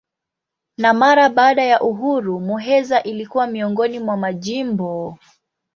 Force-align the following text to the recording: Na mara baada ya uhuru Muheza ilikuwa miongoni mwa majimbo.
Na 0.77 0.93
mara 0.93 1.29
baada 1.29 1.63
ya 1.63 1.81
uhuru 1.81 2.39
Muheza 2.39 3.03
ilikuwa 3.03 3.47
miongoni 3.47 3.99
mwa 3.99 4.17
majimbo. 4.17 5.17